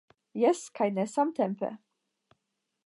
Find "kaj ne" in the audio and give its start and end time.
0.79-1.05